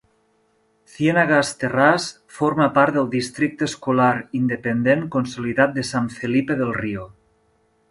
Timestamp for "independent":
4.41-5.07